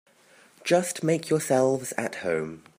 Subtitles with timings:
[0.63, 2.63] Just make yourselves at home.